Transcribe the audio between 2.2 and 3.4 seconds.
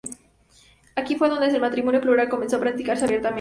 comenzó a practicarse abiertamente.